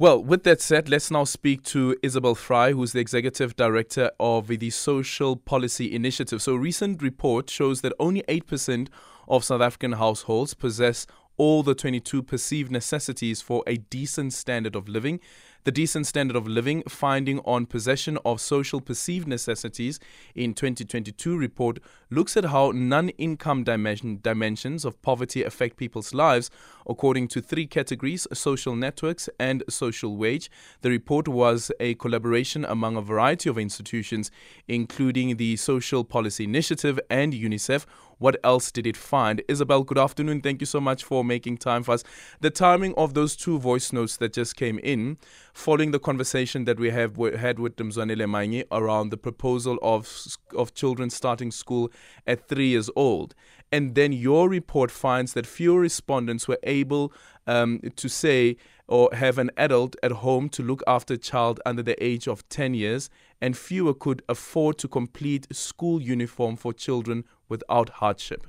Well, 0.00 0.24
with 0.24 0.44
that 0.44 0.62
said, 0.62 0.88
let's 0.88 1.10
now 1.10 1.24
speak 1.24 1.62
to 1.64 1.94
Isobel 2.02 2.34
Frye, 2.34 2.72
who's 2.72 2.92
the 2.92 3.00
executive 3.00 3.54
director 3.54 4.10
of 4.18 4.46
the 4.46 4.70
Social 4.70 5.36
Policy 5.36 5.94
Initiative. 5.94 6.40
So, 6.40 6.54
a 6.54 6.58
recent 6.58 7.02
report 7.02 7.50
shows 7.50 7.82
that 7.82 7.92
only 8.00 8.22
8% 8.22 8.88
of 9.28 9.44
South 9.44 9.60
African 9.60 9.92
households 9.92 10.54
possess 10.54 11.06
all 11.40 11.62
the 11.62 11.74
22 11.74 12.22
perceived 12.22 12.70
necessities 12.70 13.40
for 13.40 13.64
a 13.66 13.78
decent 13.78 14.30
standard 14.30 14.76
of 14.76 14.90
living. 14.90 15.18
The 15.64 15.72
Decent 15.72 16.06
Standard 16.06 16.36
of 16.36 16.46
Living 16.46 16.82
Finding 16.88 17.38
on 17.40 17.66
Possession 17.66 18.18
of 18.24 18.40
Social 18.40 18.80
Perceived 18.80 19.28
Necessities 19.28 20.00
in 20.34 20.54
2022 20.54 21.36
report 21.36 21.78
looks 22.10 22.34
at 22.36 22.46
how 22.46 22.72
non 22.72 23.10
income 23.10 23.64
dimension, 23.64 24.20
dimensions 24.22 24.86
of 24.86 25.00
poverty 25.02 25.42
affect 25.42 25.76
people's 25.76 26.14
lives 26.14 26.50
according 26.88 27.28
to 27.28 27.42
three 27.42 27.66
categories 27.66 28.26
social 28.32 28.74
networks 28.74 29.28
and 29.38 29.62
social 29.68 30.16
wage. 30.16 30.50
The 30.80 30.88
report 30.88 31.28
was 31.28 31.70
a 31.78 31.94
collaboration 31.96 32.64
among 32.64 32.96
a 32.96 33.02
variety 33.02 33.50
of 33.50 33.58
institutions, 33.58 34.30
including 34.66 35.36
the 35.36 35.56
Social 35.56 36.04
Policy 36.04 36.44
Initiative 36.44 36.98
and 37.10 37.34
UNICEF. 37.34 37.84
What 38.20 38.36
else 38.44 38.70
did 38.70 38.86
it 38.86 38.98
find? 38.98 39.40
Isobel, 39.48 39.86
good 39.86 39.96
afternoon. 39.96 40.42
Thank 40.42 40.60
you 40.60 40.66
so 40.66 40.78
much 40.78 41.04
for 41.04 41.24
making 41.24 41.56
time 41.56 41.82
for 41.82 41.92
us. 41.92 42.04
The 42.40 42.50
timing 42.50 42.94
of 42.96 43.14
those 43.14 43.34
two 43.34 43.58
voice 43.58 43.94
notes 43.94 44.18
that 44.18 44.34
just 44.34 44.56
came 44.56 44.78
in 44.80 45.16
following 45.54 45.90
the 45.90 45.98
conversation 45.98 46.66
that 46.66 46.78
we 46.78 46.90
have 46.90 47.16
had 47.16 47.58
with 47.58 47.76
Mzwanele 47.76 48.28
Manyi 48.28 48.64
around 48.70 49.08
the 49.08 49.16
proposal 49.16 49.78
of 49.80 50.06
of 50.54 50.74
children 50.74 51.08
starting 51.08 51.50
school 51.50 51.90
at 52.26 52.46
three 52.46 52.68
years 52.68 52.90
old, 52.94 53.34
and 53.72 53.94
then 53.94 54.12
your 54.12 54.50
report 54.50 54.90
finds 54.90 55.32
that 55.32 55.46
fewer 55.46 55.80
respondents 55.80 56.46
were 56.46 56.58
able 56.64 57.14
um, 57.46 57.80
to 57.96 58.08
say 58.08 58.56
or 58.90 59.08
have 59.12 59.38
an 59.38 59.50
adult 59.56 59.94
at 60.02 60.10
home 60.10 60.48
to 60.48 60.62
look 60.62 60.82
after 60.86 61.14
a 61.14 61.18
child 61.18 61.60
under 61.64 61.82
the 61.82 62.02
age 62.04 62.26
of 62.26 62.46
10 62.48 62.74
years, 62.74 63.08
and 63.40 63.56
fewer 63.56 63.94
could 63.94 64.20
afford 64.28 64.78
to 64.78 64.88
complete 64.88 65.46
school 65.54 66.02
uniform 66.02 66.56
for 66.56 66.72
children 66.72 67.24
without 67.48 67.88
hardship. 67.88 68.48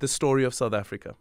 The 0.00 0.08
story 0.08 0.44
of 0.44 0.52
South 0.52 0.74
Africa. 0.74 1.14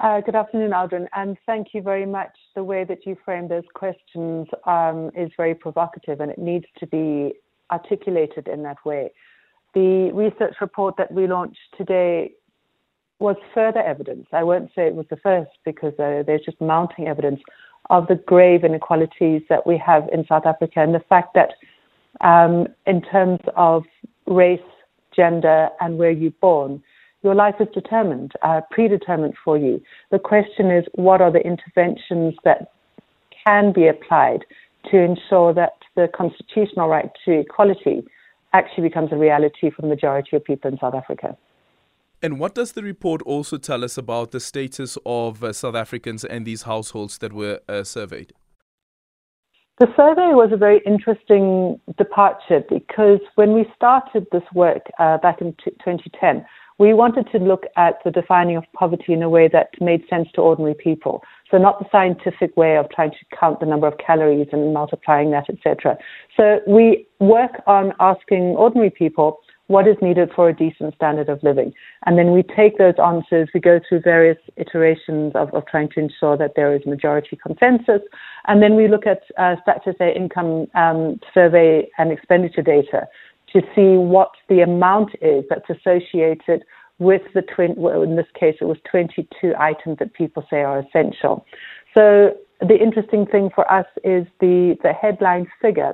Uh, 0.00 0.20
good 0.22 0.34
afternoon, 0.34 0.70
Aldrin, 0.70 1.06
and 1.14 1.36
thank 1.44 1.68
you 1.74 1.82
very 1.82 2.06
much. 2.06 2.32
The 2.56 2.64
way 2.64 2.84
that 2.84 3.04
you 3.04 3.16
frame 3.22 3.48
those 3.48 3.68
questions 3.74 4.48
um, 4.66 5.10
is 5.14 5.30
very 5.36 5.54
provocative 5.54 6.20
and 6.20 6.30
it 6.30 6.38
needs 6.38 6.64
to 6.78 6.86
be 6.86 7.34
articulated 7.70 8.48
in 8.48 8.62
that 8.62 8.78
way. 8.84 9.12
The 9.74 10.10
research 10.12 10.54
report 10.60 10.96
that 10.96 11.12
we 11.12 11.26
launched 11.26 11.60
today 11.76 12.32
was 13.20 13.36
further 13.54 13.80
evidence. 13.80 14.26
I 14.32 14.42
won't 14.42 14.70
say 14.74 14.86
it 14.86 14.94
was 14.94 15.06
the 15.10 15.16
first 15.16 15.50
because 15.64 15.92
uh, 15.98 16.22
there's 16.26 16.44
just 16.44 16.60
mounting 16.60 17.06
evidence 17.06 17.40
of 17.90 18.06
the 18.06 18.14
grave 18.14 18.64
inequalities 18.64 19.42
that 19.48 19.66
we 19.66 19.76
have 19.78 20.08
in 20.12 20.24
South 20.26 20.46
Africa 20.46 20.80
and 20.80 20.94
the 20.94 21.04
fact 21.08 21.34
that, 21.34 21.50
um, 22.26 22.66
in 22.86 23.02
terms 23.02 23.40
of 23.56 23.84
race, 24.26 24.60
gender, 25.14 25.68
and 25.80 25.98
where 25.98 26.10
you're 26.10 26.30
born, 26.40 26.82
your 27.22 27.34
life 27.34 27.56
is 27.60 27.68
determined, 27.74 28.32
uh, 28.42 28.60
predetermined 28.70 29.34
for 29.44 29.58
you. 29.58 29.82
The 30.10 30.18
question 30.18 30.70
is, 30.70 30.84
what 30.94 31.20
are 31.20 31.30
the 31.30 31.40
interventions 31.40 32.34
that 32.44 32.72
can 33.44 33.72
be 33.72 33.88
applied 33.88 34.44
to 34.90 34.98
ensure 34.98 35.52
that 35.54 35.74
the 35.96 36.08
constitutional 36.16 36.88
right 36.88 37.10
to 37.24 37.40
equality 37.40 38.06
actually 38.52 38.88
becomes 38.88 39.12
a 39.12 39.16
reality 39.16 39.70
for 39.70 39.82
the 39.82 39.88
majority 39.88 40.36
of 40.36 40.44
people 40.44 40.70
in 40.70 40.78
South 40.78 40.94
Africa? 40.94 41.36
And 42.22 42.38
what 42.38 42.54
does 42.54 42.72
the 42.72 42.82
report 42.82 43.22
also 43.22 43.56
tell 43.56 43.82
us 43.82 43.96
about 43.96 44.30
the 44.30 44.40
status 44.40 44.98
of 45.06 45.42
uh, 45.42 45.54
South 45.54 45.74
Africans 45.74 46.22
and 46.22 46.44
these 46.44 46.62
households 46.62 47.16
that 47.18 47.32
were 47.32 47.60
uh, 47.66 47.82
surveyed? 47.82 48.34
The 49.78 49.86
survey 49.96 50.34
was 50.34 50.50
a 50.52 50.58
very 50.58 50.82
interesting 50.84 51.80
departure 51.96 52.62
because 52.68 53.20
when 53.36 53.54
we 53.54 53.64
started 53.74 54.26
this 54.30 54.42
work 54.54 54.82
uh, 54.98 55.16
back 55.16 55.40
in 55.40 55.54
t- 55.64 55.70
2010, 55.82 56.44
we 56.78 56.92
wanted 56.92 57.26
to 57.32 57.38
look 57.38 57.64
at 57.78 57.94
the 58.04 58.10
defining 58.10 58.58
of 58.58 58.64
poverty 58.74 59.14
in 59.14 59.22
a 59.22 59.30
way 59.30 59.48
that 59.48 59.68
made 59.80 60.02
sense 60.10 60.28
to 60.34 60.42
ordinary 60.42 60.74
people. 60.74 61.22
So 61.50 61.56
not 61.56 61.78
the 61.78 61.86
scientific 61.90 62.54
way 62.56 62.76
of 62.76 62.90
trying 62.90 63.12
to 63.12 63.36
count 63.38 63.60
the 63.60 63.66
number 63.66 63.86
of 63.86 63.94
calories 63.96 64.48
and 64.52 64.74
multiplying 64.74 65.30
that, 65.30 65.48
etc. 65.48 65.96
So 66.36 66.60
we 66.66 67.06
work 67.18 67.62
on 67.66 67.92
asking 68.00 68.56
ordinary 68.58 68.90
people 68.90 69.40
what 69.70 69.86
is 69.86 69.96
needed 70.02 70.28
for 70.34 70.48
a 70.48 70.52
decent 70.52 70.92
standard 70.96 71.28
of 71.28 71.40
living. 71.44 71.72
And 72.04 72.18
then 72.18 72.32
we 72.32 72.42
take 72.42 72.76
those 72.76 72.94
answers, 72.98 73.48
we 73.54 73.60
go 73.60 73.78
through 73.88 74.00
various 74.00 74.38
iterations 74.56 75.30
of, 75.36 75.54
of 75.54 75.64
trying 75.66 75.88
to 75.90 76.00
ensure 76.00 76.36
that 76.36 76.54
there 76.56 76.74
is 76.74 76.84
majority 76.84 77.38
consensus. 77.40 78.02
And 78.48 78.60
then 78.60 78.74
we 78.74 78.88
look 78.88 79.06
at 79.06 79.22
uh, 79.38 79.54
statutory 79.62 80.16
income 80.16 80.66
um, 80.74 81.20
survey 81.32 81.88
and 81.98 82.10
expenditure 82.10 82.62
data 82.62 83.06
to 83.52 83.60
see 83.72 83.96
what 83.96 84.32
the 84.48 84.60
amount 84.60 85.12
is 85.22 85.44
that's 85.48 85.70
associated 85.70 86.64
with 86.98 87.22
the 87.32 87.42
twin. 87.42 87.74
Well, 87.76 88.02
in 88.02 88.16
this 88.16 88.26
case, 88.38 88.56
it 88.60 88.64
was 88.64 88.78
22 88.90 89.54
items 89.56 89.98
that 90.00 90.14
people 90.14 90.44
say 90.50 90.62
are 90.62 90.80
essential. 90.80 91.46
So 91.94 92.30
the 92.60 92.76
interesting 92.76 93.24
thing 93.24 93.50
for 93.54 93.70
us 93.72 93.86
is 94.02 94.26
the 94.40 94.76
the 94.82 94.92
headline 94.92 95.46
figure 95.62 95.92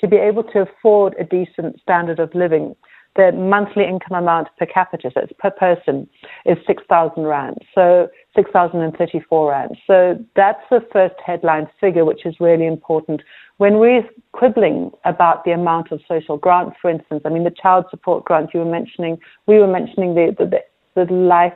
to 0.00 0.08
be 0.08 0.16
able 0.16 0.42
to 0.42 0.62
afford 0.62 1.14
a 1.20 1.24
decent 1.24 1.80
standard 1.80 2.18
of 2.18 2.34
living. 2.34 2.74
The 3.14 3.30
monthly 3.32 3.84
income 3.84 4.16
amount 4.16 4.48
per 4.58 4.64
capita, 4.64 5.10
so 5.12 5.20
it's 5.20 5.32
per 5.38 5.50
person, 5.50 6.08
is 6.46 6.56
6,000 6.66 7.24
rand. 7.24 7.58
So 7.74 8.08
6,034 8.34 9.50
rand. 9.50 9.76
So 9.86 10.18
that's 10.34 10.62
the 10.70 10.80
first 10.92 11.16
headline 11.24 11.68
figure, 11.78 12.06
which 12.06 12.24
is 12.24 12.36
really 12.40 12.66
important 12.66 13.20
when 13.62 13.78
we're 13.78 14.02
quibbling 14.32 14.90
about 15.04 15.44
the 15.44 15.52
amount 15.52 15.92
of 15.92 16.00
social 16.08 16.36
grants, 16.36 16.76
for 16.82 16.90
instance, 16.90 17.22
I 17.24 17.28
mean, 17.28 17.44
the 17.44 17.52
child 17.62 17.84
support 17.90 18.24
grants 18.24 18.52
you 18.52 18.58
were 18.58 18.70
mentioning, 18.70 19.18
we 19.46 19.60
were 19.60 19.68
mentioning 19.68 20.16
the, 20.16 20.34
the, 20.36 21.04
the 21.06 21.12
life 21.12 21.54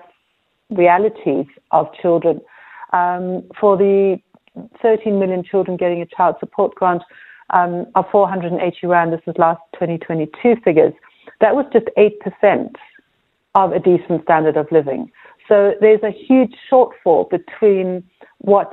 realities 0.70 1.46
of 1.72 1.88
children. 2.00 2.40
Um, 2.92 3.42
for 3.60 3.76
the 3.76 4.20
13 4.82 5.18
million 5.18 5.42
children 5.42 5.76
getting 5.76 6.00
a 6.00 6.06
child 6.06 6.36
support 6.38 6.76
grant 6.76 7.02
um, 7.50 7.86
of 7.96 8.04
480 8.12 8.86
Rand, 8.86 9.12
this 9.12 9.20
is 9.26 9.34
last 9.36 9.60
2022 9.74 10.60
figures, 10.64 10.92
that 11.41 11.54
was 11.54 11.66
just 11.72 11.86
8% 11.97 12.74
of 13.54 13.72
a 13.72 13.78
decent 13.78 14.22
standard 14.24 14.56
of 14.56 14.66
living. 14.70 15.10
So 15.48 15.74
there's 15.80 16.02
a 16.02 16.10
huge 16.10 16.54
shortfall 16.70 17.30
between 17.30 18.02
what 18.38 18.72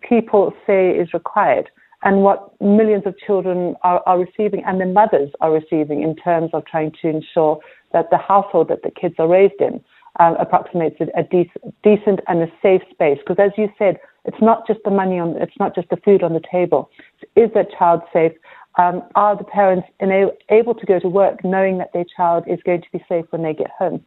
people 0.00 0.52
say 0.66 0.90
is 0.90 1.12
required 1.12 1.68
and 2.02 2.22
what 2.22 2.60
millions 2.60 3.04
of 3.06 3.16
children 3.18 3.76
are, 3.82 4.02
are 4.06 4.18
receiving 4.18 4.62
and 4.64 4.80
their 4.80 4.88
mothers 4.88 5.30
are 5.40 5.52
receiving 5.52 6.02
in 6.02 6.16
terms 6.16 6.50
of 6.52 6.64
trying 6.66 6.92
to 7.02 7.08
ensure 7.08 7.58
that 7.92 8.10
the 8.10 8.18
household 8.18 8.68
that 8.68 8.82
the 8.82 8.90
kids 8.90 9.14
are 9.18 9.28
raised 9.28 9.60
in 9.60 9.82
um, 10.20 10.36
approximates 10.38 10.96
a, 11.00 11.22
dec- 11.22 11.72
decent 11.82 12.20
and 12.28 12.42
a 12.42 12.52
safe 12.60 12.82
space. 12.90 13.18
Because 13.18 13.38
as 13.38 13.52
you 13.56 13.68
said, 13.78 13.98
it's 14.24 14.40
not 14.40 14.66
just 14.66 14.80
the 14.84 14.90
money 14.90 15.18
on, 15.18 15.36
it's 15.40 15.58
not 15.58 15.74
just 15.74 15.88
the 15.90 15.96
food 15.96 16.22
on 16.22 16.32
the 16.32 16.42
table. 16.50 16.90
Is 17.36 17.50
that 17.54 17.68
child 17.76 18.02
safe? 18.12 18.32
Um, 18.78 19.02
are 19.14 19.36
the 19.36 19.44
parents 19.44 19.88
able 20.00 20.74
to 20.74 20.86
go 20.86 20.98
to 20.98 21.08
work 21.08 21.44
knowing 21.44 21.78
that 21.78 21.92
their 21.92 22.06
child 22.16 22.44
is 22.46 22.58
going 22.64 22.80
to 22.80 22.88
be 22.92 23.04
safe 23.08 23.26
when 23.30 23.42
they 23.42 23.52
get 23.52 23.70
home? 23.70 24.04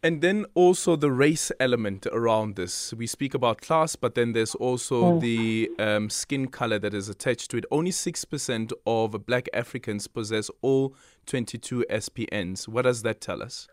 And 0.00 0.22
then 0.22 0.46
also 0.54 0.94
the 0.94 1.10
race 1.10 1.50
element 1.58 2.06
around 2.12 2.54
this. 2.54 2.94
We 2.94 3.08
speak 3.08 3.34
about 3.34 3.60
class, 3.60 3.96
but 3.96 4.14
then 4.14 4.32
there's 4.32 4.54
also 4.54 5.14
mm. 5.14 5.20
the 5.20 5.70
um, 5.80 6.08
skin 6.08 6.46
color 6.46 6.78
that 6.78 6.94
is 6.94 7.08
attached 7.08 7.50
to 7.50 7.56
it. 7.56 7.64
Only 7.72 7.90
6% 7.90 8.72
of 8.86 9.26
black 9.26 9.48
Africans 9.52 10.06
possess 10.06 10.50
all 10.62 10.94
22 11.26 11.84
SPNs. 11.90 12.68
What 12.68 12.82
does 12.82 13.02
that 13.02 13.20
tell 13.20 13.42
us? 13.42 13.66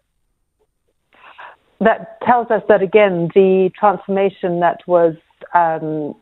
That 1.79 2.19
tells 2.22 2.50
us 2.50 2.63
that, 2.69 2.81
again, 2.81 3.29
the 3.35 3.69
transformation 3.78 4.61
that 4.61 4.79
was 4.88 5.16
um, 5.53 6.16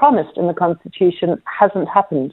promised 0.00 0.38
in 0.38 0.46
the 0.46 0.54
Constitution 0.54 1.40
hasn't 1.44 1.86
happened. 1.86 2.32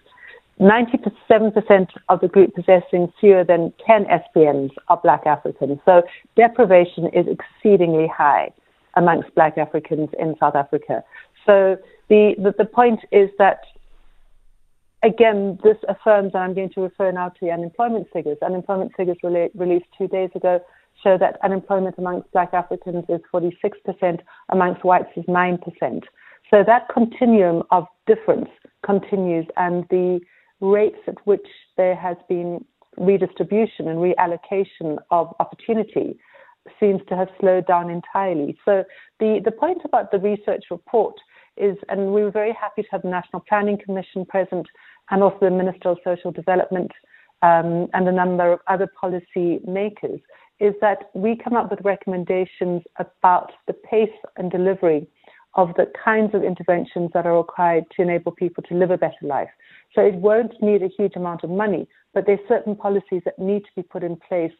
97% 0.61 1.87
of 2.07 2.21
the 2.21 2.29
group 2.29 2.55
possessing 2.55 3.11
fewer 3.19 3.43
than 3.43 3.73
10 3.85 4.05
SPNs 4.05 4.71
are 4.87 4.99
black 5.03 5.25
Africans. 5.25 5.77
So 5.83 6.03
deprivation 6.37 7.07
is 7.07 7.25
exceedingly 7.27 8.07
high 8.07 8.51
amongst 8.95 9.35
black 9.35 9.57
Africans 9.57 10.09
in 10.17 10.33
South 10.39 10.55
Africa. 10.55 11.03
So 11.45 11.75
the, 12.07 12.35
the, 12.37 12.55
the 12.57 12.65
point 12.65 13.01
is 13.11 13.29
that, 13.37 13.59
again, 15.03 15.59
this 15.61 15.77
affirms, 15.89 16.31
and 16.33 16.43
I'm 16.43 16.53
going 16.55 16.71
to 16.71 16.81
refer 16.81 17.11
now 17.11 17.29
to 17.29 17.39
the 17.41 17.51
unemployment 17.51 18.07
figures. 18.13 18.37
Unemployment 18.41 18.93
figures 18.95 19.17
rela- 19.25 19.51
released 19.55 19.87
two 19.97 20.07
days 20.07 20.29
ago 20.35 20.61
show 21.03 21.17
that 21.17 21.37
unemployment 21.43 21.95
amongst 21.97 22.31
black 22.31 22.53
Africans 22.53 23.05
is 23.09 23.21
46%, 23.33 24.19
amongst 24.49 24.83
whites 24.83 25.09
is 25.15 25.25
9%. 25.25 25.59
So 26.49 26.63
that 26.65 26.87
continuum 26.93 27.63
of 27.71 27.85
difference 28.05 28.49
continues, 28.85 29.45
and 29.57 29.85
the 29.89 30.19
rates 30.61 30.99
at 31.07 31.15
which 31.25 31.47
there 31.75 31.95
has 31.95 32.17
been 32.27 32.63
redistribution 32.97 33.87
and 33.87 33.99
reallocation 33.99 34.97
of 35.11 35.33
opportunity 35.39 36.17
seems 36.79 37.01
to 37.07 37.15
have 37.15 37.27
slowed 37.39 37.67
down 37.67 37.89
entirely. 37.89 38.57
So 38.65 38.83
the, 39.19 39.39
the 39.43 39.51
point 39.51 39.81
about 39.85 40.11
the 40.11 40.19
research 40.19 40.65
report 40.71 41.15
is, 41.55 41.77
and 41.89 42.13
we 42.13 42.23
were 42.23 42.31
very 42.31 42.55
happy 42.59 42.83
to 42.83 42.87
have 42.91 43.01
the 43.03 43.09
National 43.09 43.41
Planning 43.47 43.77
Commission 43.83 44.25
present 44.25 44.67
and 45.09 45.23
also 45.23 45.37
the 45.41 45.51
Minister 45.51 45.89
of 45.89 45.97
Social 46.03 46.31
Development 46.31 46.91
um, 47.41 47.87
and 47.93 48.07
a 48.07 48.11
number 48.11 48.51
of 48.51 48.59
other 48.67 48.87
policy 48.99 49.59
makers, 49.65 50.19
is 50.59 50.73
that 50.81 51.09
we 51.13 51.35
come 51.35 51.55
up 51.55 51.69
with 51.69 51.79
recommendations 51.83 52.81
about 52.97 53.51
the 53.67 53.73
pace 53.73 54.09
and 54.37 54.51
delivery 54.51 55.07
of 55.55 55.73
the 55.75 55.91
kinds 56.03 56.33
of 56.35 56.43
interventions 56.43 57.09
that 57.13 57.25
are 57.25 57.37
required 57.37 57.83
to 57.95 58.01
enable 58.01 58.31
people 58.31 58.63
to 58.63 58.75
live 58.75 58.91
a 58.91 58.97
better 58.97 59.15
life. 59.23 59.49
So 59.93 60.01
it 60.01 60.15
won't 60.15 60.53
need 60.61 60.83
a 60.83 60.89
huge 60.95 61.15
amount 61.15 61.43
of 61.43 61.49
money, 61.49 61.87
but 62.13 62.25
there's 62.25 62.39
certain 62.47 62.75
policies 62.75 63.21
that 63.25 63.39
need 63.39 63.61
to 63.61 63.71
be 63.75 63.83
put 63.83 64.03
in 64.03 64.17
place 64.27 64.51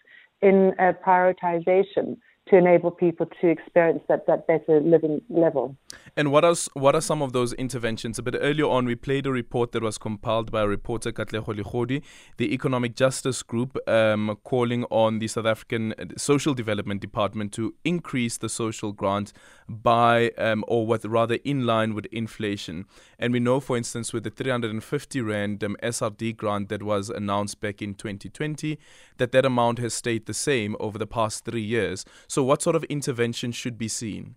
in 0.42 0.74
a 0.80 0.94
prioritization 0.94 2.18
to 2.50 2.58
enable 2.58 2.92
people 2.92 3.26
to 3.42 3.48
experience 3.48 4.02
that, 4.08 4.26
that 4.28 4.48
better 4.48 4.80
living 4.80 5.22
level. 5.30 5.76
And 6.16 6.32
what 6.32 6.44
are, 6.44 6.56
what 6.74 6.96
are 6.96 7.02
some 7.02 7.22
of 7.22 7.34
those 7.34 7.54
interventions? 7.54 8.18
A 8.18 8.24
bit 8.24 8.36
earlier 8.40 8.66
on, 8.66 8.86
we 8.86 8.96
played 8.96 9.26
a 9.26 9.32
report 9.32 9.72
that 9.74 9.84
was 9.84 9.98
compiled 9.98 10.52
by 10.52 10.62
a 10.62 10.68
reporter, 10.68 11.12
Katleho 11.12 11.46
Likhodi, 11.46 12.02
the 12.38 12.54
Economic 12.54 12.96
Justice 12.96 13.44
Group, 13.44 13.78
um, 13.88 14.38
calling 14.44 14.84
on 14.86 15.20
the 15.20 15.28
South 15.28 15.46
African 15.46 15.94
Social 16.18 16.54
Development 16.54 17.00
Department 17.02 17.52
to 17.54 17.76
increase 17.84 18.38
the 18.38 18.50
social 18.50 18.92
grant 18.92 19.34
by, 19.70 20.32
um, 20.38 20.64
or 20.68 20.98
rather 21.06 21.38
in 21.44 21.66
line 21.66 21.94
with 21.94 22.06
inflation. 22.08 22.86
And 23.20 23.34
we 23.34 23.40
know, 23.40 23.60
for 23.60 23.78
instance, 23.78 24.14
with 24.14 24.24
the 24.24 24.30
350 24.30 25.22
Rand 25.22 25.64
um, 25.64 25.78
SRD 25.84 26.36
grant 26.36 26.70
that 26.70 26.84
was 26.84 27.10
announced 27.10 27.60
back 27.62 27.82
in 27.82 27.94
2020, 27.94 28.78
that 29.18 29.32
that 29.32 29.46
amount 29.46 29.80
has 29.80 29.94
stayed 29.94 30.26
the 30.26 30.34
same 30.34 30.76
over 30.80 30.98
the 30.98 31.08
past 31.08 31.46
three 31.46 31.62
years. 31.62 32.06
So, 32.28 32.37
what 32.44 32.62
sort 32.62 32.76
of 32.76 32.84
intervention 32.86 33.52
should 33.52 33.78
be 33.78 33.88
seen? 33.88 34.36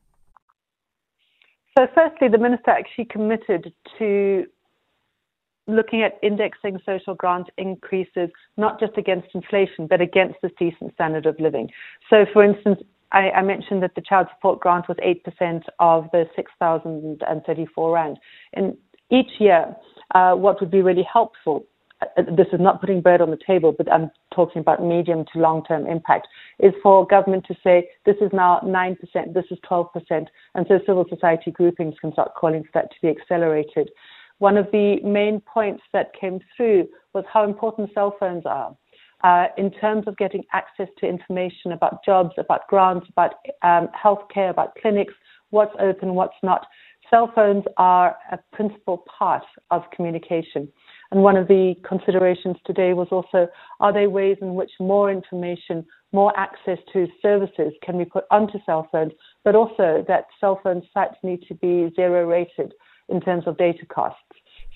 So, 1.78 1.86
firstly, 1.94 2.28
the 2.28 2.38
minister 2.38 2.70
actually 2.70 3.06
committed 3.06 3.72
to 3.98 4.46
looking 5.66 6.02
at 6.02 6.18
indexing 6.22 6.78
social 6.84 7.14
grant 7.14 7.48
increases 7.56 8.30
not 8.56 8.80
just 8.80 8.96
against 8.96 9.28
inflation, 9.34 9.86
but 9.86 10.00
against 10.00 10.36
the 10.42 10.50
decent 10.58 10.92
standard 10.94 11.26
of 11.26 11.38
living. 11.38 11.70
So, 12.08 12.26
for 12.32 12.42
instance, 12.42 12.80
I, 13.12 13.30
I 13.30 13.42
mentioned 13.42 13.82
that 13.82 13.94
the 13.94 14.02
child 14.02 14.28
support 14.34 14.60
grant 14.60 14.88
was 14.88 14.96
8% 14.98 15.62
of 15.78 16.06
the 16.12 16.24
6,034 16.36 17.92
Rand. 17.92 18.18
And 18.54 18.76
each 19.10 19.30
year, 19.38 19.74
uh, 20.14 20.32
what 20.32 20.60
would 20.60 20.70
be 20.70 20.82
really 20.82 21.06
helpful 21.10 21.66
this 22.16 22.46
is 22.52 22.60
not 22.60 22.80
putting 22.80 23.00
bread 23.00 23.20
on 23.20 23.30
the 23.30 23.38
table, 23.46 23.72
but 23.76 23.92
I'm 23.92 24.10
talking 24.34 24.60
about 24.60 24.82
medium 24.82 25.24
to 25.32 25.38
long 25.38 25.64
term 25.64 25.86
impact, 25.86 26.28
is 26.58 26.72
for 26.82 27.06
government 27.06 27.44
to 27.48 27.54
say 27.62 27.88
this 28.06 28.16
is 28.20 28.30
now 28.32 28.60
9%, 28.64 28.96
this 29.34 29.44
is 29.50 29.58
12%, 29.70 30.26
and 30.54 30.66
so 30.68 30.80
civil 30.86 31.04
society 31.08 31.50
groupings 31.50 31.94
can 32.00 32.12
start 32.12 32.34
calling 32.34 32.62
for 32.62 32.70
that 32.74 32.90
to 32.90 32.96
be 33.02 33.08
accelerated. 33.08 33.90
One 34.38 34.56
of 34.56 34.66
the 34.72 35.00
main 35.02 35.40
points 35.40 35.82
that 35.92 36.12
came 36.18 36.40
through 36.56 36.88
was 37.12 37.24
how 37.30 37.44
important 37.44 37.90
cell 37.92 38.16
phones 38.18 38.44
are. 38.46 38.74
Uh, 39.22 39.48
in 39.58 39.70
terms 39.70 40.04
of 40.06 40.16
getting 40.16 40.42
access 40.54 40.88
to 40.98 41.06
information 41.06 41.72
about 41.72 42.02
jobs, 42.02 42.32
about 42.38 42.66
grants, 42.68 43.06
about 43.10 43.34
um, 43.60 43.88
healthcare, 43.88 44.48
about 44.48 44.74
clinics, 44.80 45.12
what's 45.50 45.74
open, 45.78 46.14
what's 46.14 46.36
not. 46.42 46.66
Cell 47.10 47.30
phones 47.34 47.64
are 47.76 48.16
a 48.32 48.38
principal 48.52 49.04
part 49.18 49.42
of 49.70 49.82
communication. 49.94 50.68
And 51.12 51.22
one 51.22 51.36
of 51.36 51.48
the 51.48 51.74
considerations 51.86 52.56
today 52.64 52.92
was 52.92 53.08
also 53.10 53.48
are 53.80 53.92
there 53.92 54.08
ways 54.08 54.36
in 54.40 54.54
which 54.54 54.70
more 54.78 55.10
information, 55.10 55.84
more 56.12 56.32
access 56.38 56.78
to 56.92 57.08
services 57.20 57.72
can 57.82 57.98
be 57.98 58.04
put 58.04 58.24
onto 58.30 58.58
cell 58.64 58.88
phones, 58.92 59.12
but 59.44 59.56
also 59.56 60.04
that 60.06 60.26
cell 60.40 60.60
phone 60.62 60.82
sites 60.94 61.16
need 61.22 61.42
to 61.48 61.54
be 61.54 61.92
zero 61.96 62.26
rated 62.26 62.72
in 63.08 63.20
terms 63.20 63.44
of 63.46 63.58
data 63.58 63.84
costs. 63.86 64.22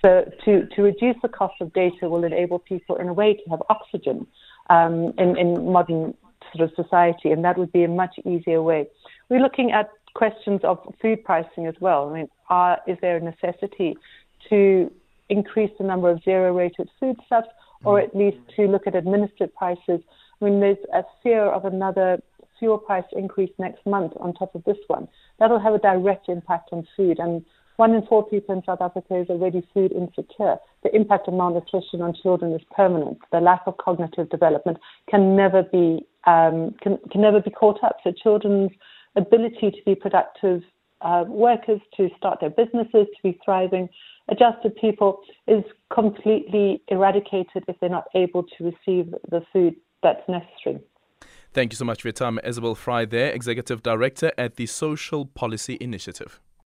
So 0.02 0.30
to, 0.44 0.66
to 0.74 0.82
reduce 0.82 1.16
the 1.22 1.28
cost 1.28 1.54
of 1.60 1.72
data 1.72 2.08
will 2.08 2.24
enable 2.24 2.58
people 2.58 2.96
in 2.96 3.08
a 3.08 3.12
way 3.12 3.34
to 3.34 3.50
have 3.50 3.62
oxygen 3.70 4.26
um, 4.68 5.14
in, 5.18 5.38
in 5.38 5.72
modern 5.72 6.14
sort 6.52 6.68
of 6.68 6.74
society, 6.76 7.30
and 7.30 7.44
that 7.44 7.56
would 7.56 7.72
be 7.72 7.84
a 7.84 7.88
much 7.88 8.16
easier 8.26 8.60
way. 8.60 8.86
We're 9.28 9.40
looking 9.40 9.72
at 9.72 9.88
questions 10.14 10.60
of 10.62 10.78
food 11.00 11.24
pricing 11.24 11.66
as 11.66 11.74
well. 11.80 12.08
I 12.08 12.14
mean, 12.14 12.28
are, 12.50 12.78
is 12.86 12.98
there 13.00 13.16
a 13.16 13.20
necessity 13.20 13.96
to 14.50 14.90
increase 15.28 15.70
the 15.78 15.84
number 15.84 16.10
of 16.10 16.22
zero-rated 16.22 16.88
foodstuffs, 17.00 17.48
or 17.84 18.00
at 18.00 18.14
least 18.14 18.38
to 18.56 18.66
look 18.66 18.86
at 18.86 18.94
administered 18.94 19.54
prices. 19.54 20.00
I 20.40 20.44
mean, 20.44 20.60
there's 20.60 20.78
a 20.92 21.04
fear 21.22 21.44
of 21.44 21.64
another 21.64 22.22
fuel 22.58 22.78
price 22.78 23.04
increase 23.12 23.50
next 23.58 23.84
month 23.86 24.12
on 24.20 24.32
top 24.34 24.54
of 24.54 24.64
this 24.64 24.78
one. 24.86 25.08
That'll 25.38 25.60
have 25.60 25.74
a 25.74 25.78
direct 25.78 26.28
impact 26.28 26.70
on 26.72 26.86
food, 26.96 27.18
and 27.18 27.44
one 27.76 27.92
in 27.92 28.06
four 28.06 28.24
people 28.24 28.54
in 28.54 28.62
South 28.64 28.80
Africa 28.80 29.16
is 29.16 29.28
already 29.28 29.66
food 29.74 29.90
insecure. 29.92 30.56
The 30.84 30.94
impact 30.94 31.26
of 31.26 31.34
malnutrition 31.34 32.02
on 32.02 32.14
children 32.14 32.52
is 32.52 32.62
permanent. 32.74 33.18
The 33.32 33.40
lack 33.40 33.62
of 33.66 33.76
cognitive 33.78 34.30
development 34.30 34.78
can 35.10 35.34
never 35.34 35.62
be 35.62 36.06
um, 36.26 36.74
can, 36.80 36.98
can 37.10 37.20
never 37.20 37.40
be 37.40 37.50
caught 37.50 37.82
up. 37.82 37.96
So 38.04 38.12
children's 38.12 38.70
ability 39.16 39.72
to 39.72 39.78
be 39.84 39.94
productive 39.94 40.62
uh, 41.04 41.24
workers, 41.28 41.80
to 41.96 42.08
start 42.16 42.40
their 42.40 42.50
businesses, 42.50 43.06
to 43.16 43.22
be 43.22 43.38
thriving, 43.44 43.88
adjusted 44.28 44.74
people 44.76 45.20
is 45.46 45.62
completely 45.92 46.82
eradicated 46.88 47.62
if 47.68 47.78
they're 47.80 47.90
not 47.90 48.06
able 48.14 48.42
to 48.42 48.64
receive 48.64 49.14
the 49.30 49.42
food 49.52 49.76
that's 50.02 50.26
necessary. 50.28 50.80
Thank 51.52 51.72
you 51.72 51.76
so 51.76 51.84
much 51.84 52.02
for 52.02 52.08
your 52.08 52.12
time, 52.12 52.40
Isobel 52.42 52.76
Frye, 52.76 53.04
there, 53.04 53.30
Executive 53.30 53.82
Director 53.82 54.32
at 54.36 54.56
the 54.56 54.66
Social 54.66 55.24
Policy 55.24 55.78
Initiative. 55.80 56.40